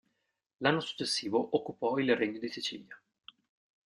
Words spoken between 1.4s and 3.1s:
occupò il regno di Sicilia.